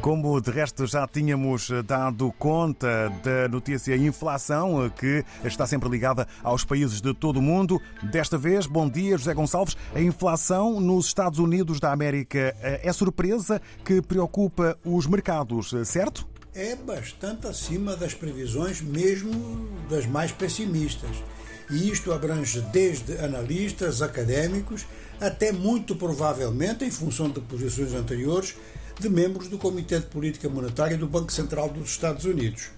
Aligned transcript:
Como 0.00 0.40
de 0.40 0.50
resto 0.50 0.86
já 0.86 1.06
tínhamos 1.06 1.70
dado 1.84 2.32
conta 2.38 3.12
da 3.22 3.48
notícia 3.48 3.96
inflação, 3.96 4.88
que 4.90 5.24
está 5.44 5.66
sempre 5.66 5.88
ligada 5.88 6.26
aos 6.42 6.64
países 6.64 7.00
de 7.00 7.12
todo 7.12 7.38
o 7.38 7.42
mundo, 7.42 7.80
desta 8.02 8.38
vez, 8.38 8.66
bom 8.66 8.88
dia, 8.88 9.18
José 9.18 9.34
Gonçalves. 9.34 9.76
A 9.94 10.00
inflação 10.00 10.80
nos 10.80 11.06
Estados 11.06 11.38
Unidos 11.38 11.80
da 11.80 11.92
América 11.92 12.56
é 12.62 12.92
surpresa 12.92 13.60
que 13.84 14.00
preocupa 14.00 14.78
os 14.84 15.06
mercados, 15.06 15.74
certo? 15.84 16.26
É 16.54 16.76
bastante 16.76 17.46
acima 17.46 17.96
das 17.96 18.14
previsões, 18.14 18.80
mesmo 18.80 19.68
das 19.90 20.06
mais 20.06 20.32
pessimistas. 20.32 21.22
E 21.70 21.90
isto 21.90 22.12
abrange 22.12 22.60
desde 22.72 23.18
analistas, 23.18 24.00
académicos, 24.00 24.86
até 25.20 25.52
muito 25.52 25.94
provavelmente, 25.94 26.84
em 26.84 26.90
função 26.90 27.28
de 27.28 27.40
posições 27.40 27.92
anteriores, 27.92 28.54
de 28.98 29.08
membros 29.08 29.48
do 29.48 29.58
Comitê 29.58 30.00
de 30.00 30.06
Política 30.06 30.48
Monetária 30.48 30.96
do 30.96 31.06
Banco 31.06 31.32
Central 31.32 31.68
dos 31.68 31.90
Estados 31.90 32.24
Unidos. 32.24 32.70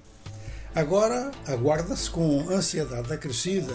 Agora 0.74 1.30
aguarda-se 1.47 2.11
com 2.11 2.48
ansiedade 2.51 3.12
acrescida 3.12 3.74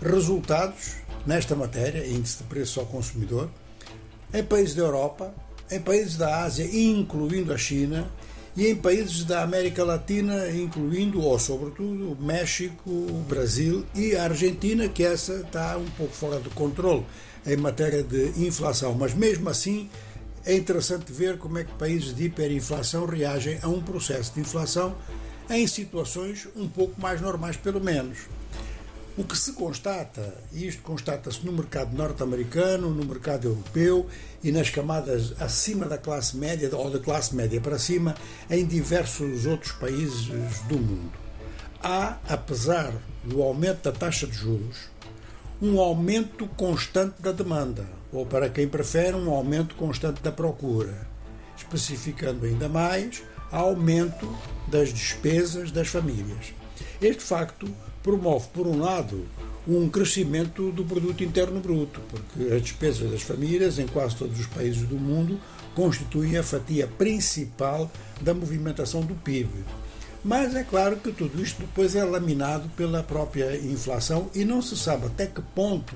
resultados 0.00 0.96
nesta 1.26 1.56
matéria, 1.56 2.06
índice 2.06 2.38
de 2.38 2.44
preço 2.44 2.78
ao 2.78 2.86
consumidor, 2.86 3.48
em 4.32 4.44
países 4.44 4.74
da 4.74 4.82
Europa, 4.82 5.34
em 5.70 5.80
países 5.80 6.16
da 6.16 6.42
Ásia, 6.42 6.64
incluindo 6.64 7.52
a 7.52 7.58
China, 7.58 8.08
e 8.56 8.66
em 8.66 8.76
países 8.76 9.24
da 9.24 9.42
América 9.42 9.84
Latina, 9.84 10.50
incluindo, 10.50 11.22
ou 11.22 11.38
sobretudo, 11.38 12.16
México, 12.20 12.90
Brasil 13.28 13.86
e 13.94 14.16
a 14.16 14.24
Argentina, 14.24 14.88
que 14.88 15.04
essa 15.04 15.34
está 15.34 15.76
um 15.78 15.88
pouco 15.90 16.12
fora 16.12 16.40
de 16.40 16.50
controle 16.50 17.06
em 17.46 17.56
matéria 17.56 18.02
de 18.02 18.46
inflação. 18.46 18.94
Mas 18.94 19.14
mesmo 19.14 19.48
assim, 19.48 19.88
é 20.44 20.54
interessante 20.54 21.12
ver 21.12 21.38
como 21.38 21.58
é 21.58 21.64
que 21.64 21.72
países 21.72 22.14
de 22.14 22.24
hiperinflação 22.24 23.06
reagem 23.06 23.58
a 23.62 23.68
um 23.68 23.82
processo 23.82 24.34
de 24.34 24.40
inflação 24.40 24.96
em 25.50 25.66
situações 25.66 26.48
um 26.54 26.68
pouco 26.68 27.00
mais 27.00 27.20
normais, 27.20 27.56
pelo 27.56 27.80
menos. 27.80 28.18
O 29.16 29.24
que 29.24 29.36
se 29.36 29.52
constata, 29.54 30.32
e 30.52 30.68
isto 30.68 30.80
constata-se 30.82 31.44
no 31.44 31.50
mercado 31.50 31.96
norte-americano, 31.96 32.90
no 32.90 33.04
mercado 33.04 33.48
europeu 33.48 34.06
e 34.44 34.52
nas 34.52 34.70
camadas 34.70 35.34
acima 35.40 35.86
da 35.86 35.98
classe 35.98 36.36
média 36.36 36.70
ou 36.72 36.88
da 36.88 37.00
classe 37.00 37.34
média 37.34 37.60
para 37.60 37.80
cima, 37.80 38.14
em 38.48 38.64
diversos 38.64 39.44
outros 39.44 39.72
países 39.72 40.28
do 40.68 40.78
mundo. 40.78 41.10
Há, 41.82 42.18
apesar 42.28 42.92
do 43.24 43.42
aumento 43.42 43.82
da 43.82 43.92
taxa 43.92 44.24
de 44.24 44.34
juros, 44.34 44.88
um 45.60 45.80
aumento 45.80 46.46
constante 46.56 47.20
da 47.20 47.32
demanda, 47.32 47.84
ou 48.12 48.24
para 48.24 48.48
quem 48.48 48.68
prefere, 48.68 49.16
um 49.16 49.30
aumento 49.30 49.74
constante 49.74 50.22
da 50.22 50.30
procura, 50.30 51.06
especificando 51.56 52.46
ainda 52.46 52.68
mais, 52.68 53.22
aumento 53.50 54.32
das 54.68 54.92
despesas 54.92 55.72
das 55.72 55.88
famílias. 55.88 56.54
Este 57.02 57.22
facto 57.22 57.68
promove, 58.02 58.48
por 58.52 58.66
um 58.66 58.78
lado, 58.78 59.26
um 59.66 59.88
crescimento 59.88 60.70
do 60.70 60.84
produto 60.84 61.24
interno 61.24 61.60
bruto, 61.60 62.00
porque 62.08 62.54
as 62.54 62.62
despesas 62.62 63.10
das 63.10 63.22
famílias 63.22 63.78
em 63.78 63.86
quase 63.86 64.16
todos 64.16 64.38
os 64.38 64.46
países 64.46 64.82
do 64.82 64.96
mundo 64.96 65.40
constituem 65.74 66.36
a 66.38 66.42
fatia 66.42 66.86
principal 66.86 67.90
da 68.20 68.32
movimentação 68.32 69.00
do 69.02 69.14
PIB. 69.14 69.50
Mas 70.24 70.54
é 70.54 70.64
claro 70.64 70.96
que 70.96 71.12
tudo 71.12 71.40
isto 71.42 71.60
depois 71.60 71.94
é 71.94 72.04
laminado 72.04 72.68
pela 72.70 73.02
própria 73.02 73.56
inflação 73.56 74.30
e 74.34 74.44
não 74.44 74.60
se 74.60 74.76
sabe 74.76 75.06
até 75.06 75.26
que 75.26 75.40
ponto, 75.40 75.94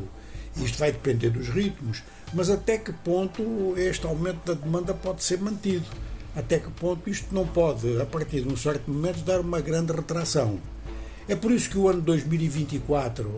isto 0.57 0.79
vai 0.79 0.93
depender 0.93 1.31
dos 1.31 1.49
ritmos, 1.49 2.03
mas 2.33 2.49
até 2.49 2.79
que 2.79 2.93
ponto 2.93 3.75
este 3.77 4.07
aumento 4.07 4.47
da 4.47 4.55
demanda 4.55 4.95
pode 4.95 5.25
ser 5.25 5.41
mantido. 5.41 5.87
Até 6.35 6.59
que 6.59 6.71
ponto 6.71 7.11
isto 7.11 7.35
não 7.35 7.47
pode, 7.47 8.01
a 8.01 8.07
partir 8.07 8.41
de 8.41 8.49
um 8.49 8.57
certo 8.57 8.91
momento, 8.91 9.23
dar 9.23 9.41
uma 9.41 9.61
grande 9.61 9.93
retração. 9.93 10.59
É 11.29 11.37
por 11.37 11.51
isso 11.51 11.69
que 11.69 11.77
o 11.77 11.89
ano 11.89 12.01
2024 12.01 13.31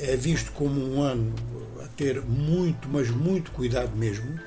é 0.00 0.16
visto 0.16 0.50
como 0.52 0.80
um 0.80 1.00
ano 1.00 1.32
a 1.82 1.86
ter 1.88 2.20
muito, 2.22 2.88
mas 2.88 3.08
muito 3.08 3.52
cuidado 3.52 3.96
mesmo. 3.96 4.38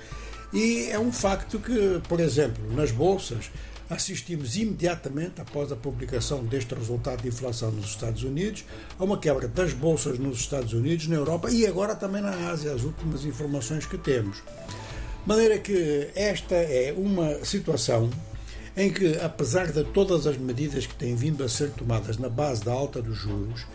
E 0.54 0.90
é 0.90 1.00
um 1.00 1.12
facto 1.12 1.60
que, 1.60 2.02
por 2.08 2.20
exemplo, 2.20 2.62
nas 2.74 2.92
bolsas, 2.92 3.50
assistimos 3.90 4.56
imediatamente, 4.56 5.42
após 5.42 5.72
a 5.72 5.76
publicação 5.76 6.44
deste 6.44 6.74
resultado 6.76 7.22
de 7.22 7.30
inflação 7.30 7.72
nos 7.72 7.86
Estados 7.86 8.24
Unidos, 8.24 8.66
a 9.00 9.04
uma 9.04 9.18
quebra 9.18 9.48
das 9.48 9.74
bolsas 9.74 10.20
nos 10.20 10.40
Estados 10.40 10.74
Unidos, 10.74 11.08
na 11.08 11.16
Europa 11.16 11.50
e 11.50 11.66
agora 11.66 11.96
também 11.96 12.22
na 12.22 12.50
Ásia, 12.50 12.74
as 12.74 12.84
últimas 12.84 13.24
informações 13.26 13.86
que 13.86 13.98
temos. 13.98 14.38
De 14.38 15.28
maneira 15.28 15.58
que 15.58 16.10
esta 16.16 16.56
é 16.56 16.94
uma 16.96 17.44
situação 17.44 18.10
em 18.76 18.92
que, 18.92 19.18
apesar 19.18 19.72
de 19.72 19.84
todas 19.86 20.28
as 20.28 20.38
medidas 20.38 20.86
que 20.86 20.96
têm 20.96 21.16
vindo 21.16 21.44
a 21.44 21.50
ser 21.50 21.72
tomadas 21.72 22.18
na 22.18 22.30
base 22.30 22.64
da 22.64 22.72
alta 22.72 23.02
dos 23.02 23.18
juros, 23.18 23.66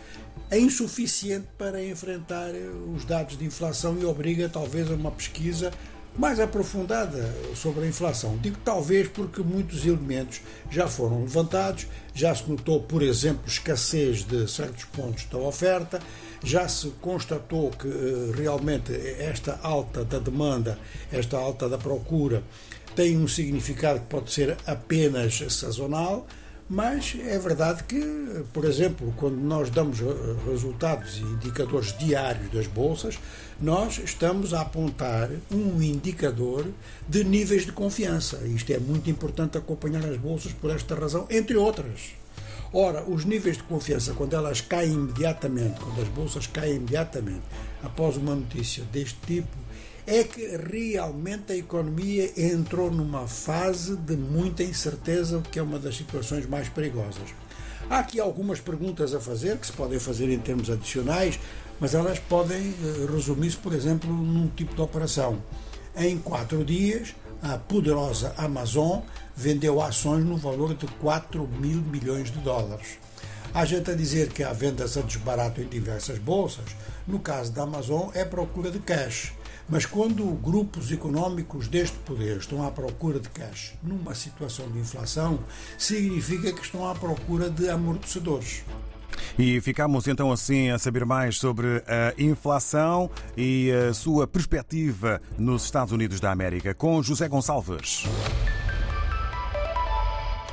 é 0.49 0.59
insuficiente 0.59 1.47
para 1.59 1.85
enfrentar 1.85 2.51
os 2.95 3.05
dados 3.05 3.37
de 3.37 3.45
inflação 3.45 3.99
e 3.99 4.05
obriga 4.05 4.49
talvez 4.49 4.91
a 4.91 4.95
uma 4.95 5.11
pesquisa 5.11 5.73
mais 6.17 6.39
aprofundada 6.39 7.35
sobre 7.55 7.85
a 7.85 7.89
inflação. 7.89 8.37
Digo 8.37 8.59
talvez 8.65 9.09
porque 9.09 9.43
muitos 9.43 9.85
elementos 9.87 10.41
já 10.71 10.87
foram 10.87 11.23
levantados, 11.23 11.87
já 12.15 12.35
se 12.35 12.49
notou, 12.49 12.83
por 12.83 13.03
exemplo, 13.03 13.43
escassez 13.47 14.25
de 14.25 14.51
certos 14.51 14.85
pontos 14.85 15.25
da 15.25 15.39
oferta, 15.39 16.01
já 16.45 16.69
se 16.69 16.89
constatou 17.01 17.71
que 17.71 17.89
eh, 17.89 18.33
realmente 18.37 18.93
esta 18.93 19.59
alta 19.63 20.05
da 20.05 20.19
demanda, 20.19 20.79
esta 21.11 21.39
alta 21.39 21.69
da 21.69 21.79
procura, 21.79 22.43
tem 22.95 23.17
um 23.17 23.27
significado 23.27 24.01
que 24.01 24.07
pode 24.07 24.31
ser 24.31 24.57
apenas 24.67 25.39
sazonal, 25.49 26.27
mas 26.73 27.15
é 27.23 27.39
verdade 27.39 27.85
que, 27.85 28.01
por 28.51 28.65
exemplo, 28.65 29.13
quando 29.19 29.37
nós 29.37 29.69
damos 29.69 30.01
eh, 30.01 30.05
resultados 30.51 31.19
e 31.19 31.21
indicadores 31.21 31.95
diários 31.99 32.51
das 32.51 32.67
bolsas, 32.67 33.19
nós 33.61 33.99
estamos 34.03 34.55
a 34.55 34.63
apontar 34.63 35.29
um 35.51 35.83
indicador 35.83 36.67
de 37.07 37.25
níveis 37.25 37.67
de 37.67 37.73
confiança. 37.73 38.39
Isto 38.47 38.73
é 38.73 38.79
muito 38.79 39.11
importante 39.11 39.59
acompanhar 39.59 40.03
as 40.03 40.17
bolsas 40.17 40.53
por 40.55 40.71
esta 40.71 40.95
razão, 40.95 41.27
entre 41.29 41.59
outras. 41.59 42.13
Ora, 42.73 43.05
os 43.05 43.27
níveis 43.27 43.59
de 43.59 43.65
confiança, 43.65 44.15
quando 44.15 44.35
elas 44.35 44.63
caem 44.63 44.95
imediatamente, 44.95 45.79
quando 45.79 46.01
as 46.01 46.09
bolsas 46.09 46.47
caem 46.47 46.77
imediatamente 46.77 47.43
após 47.83 48.17
uma 48.17 48.35
notícia 48.35 48.83
deste 48.85 49.19
tipo, 49.27 49.59
é 50.07 50.25
que 50.25 50.57
realmente 50.57 51.53
a 51.53 51.57
economia 51.57 52.33
entrou 52.37 52.91
numa 52.91 53.29
fase 53.29 53.97
de 53.97 54.17
muita 54.17 54.63
incerteza, 54.63 55.39
o 55.39 55.43
que 55.43 55.59
é 55.59 55.63
uma 55.63 55.79
das 55.79 55.97
situações 55.97 56.47
mais 56.47 56.69
perigosas. 56.69 57.35
Há 57.89 57.99
aqui 57.99 58.19
algumas 58.19 58.61
perguntas 58.61 59.15
a 59.15 59.21
fazer, 59.21 59.59
que 59.59 59.67
se 59.67 59.73
podem 59.73 59.99
fazer 59.99 60.31
em 60.31 60.39
termos 60.39 60.71
adicionais, 60.71 61.39
mas 61.79 61.95
elas 61.95 62.19
podem 62.19 62.59
eh, 62.59 63.07
resumir-se, 63.13 63.57
por 63.57 63.73
exemplo, 63.73 64.13
num 64.13 64.49
tipo 64.49 64.75
de 64.75 64.81
operação. 64.81 65.43
Em 65.97 66.19
quatro 66.19 66.65
dias, 66.65 67.15
a 67.43 67.59
poderosa 67.59 68.35
Amazon 68.39 69.01
vendeu 69.37 69.81
ações 69.83 70.25
no 70.25 70.37
valor 70.37 70.75
de 70.75 70.87
4 70.87 71.47
mil 71.61 71.83
milhões 71.83 72.31
de 72.31 72.39
dólares. 72.39 72.99
Há 73.53 73.65
gente 73.65 73.91
a 73.91 73.95
dizer 73.95 74.33
que 74.33 74.43
há 74.43 74.53
vendas 74.53 74.97
a 74.97 75.03
desbarato 75.03 75.61
em 75.61 75.67
diversas 75.67 76.19
bolsas. 76.19 76.75
No 77.07 77.19
caso 77.19 77.53
da 77.53 77.65
Amazon, 77.65 78.11
é 78.15 78.25
procura 78.25 78.71
de 78.71 78.79
cash. 78.79 79.35
Mas 79.69 79.87
quando 79.87 80.25
grupos 80.43 80.93
económicos 80.93 81.69
deste 81.69 81.97
poder 81.99 82.39
estão 82.39 82.67
à 82.67 82.71
procura 82.71 83.19
de 83.19 83.29
cash 83.29 83.75
numa 83.83 84.15
situação 84.15 84.71
de 84.71 84.79
inflação, 84.79 85.39
significa 85.79 86.53
que 86.53 86.61
estão 86.61 86.89
à 86.89 86.95
procura 86.95 87.49
de 87.49 87.69
amortecedores. 87.69 88.63
E 89.39 89.61
ficamos 89.61 90.07
então 90.07 90.33
assim 90.33 90.71
a 90.71 90.79
saber 90.79 91.05
mais 91.05 91.39
sobre 91.39 91.83
a 91.87 92.15
inflação 92.19 93.11
e 93.37 93.71
a 93.71 93.95
sua 93.95 94.27
perspectiva 94.27 95.21
nos 95.39 95.65
Estados 95.65 95.93
Unidos 95.93 96.21
da 96.21 96.31
América 96.31 96.75
com 96.75 97.03
José 97.03 97.29
Gonçalves. 97.29 98.05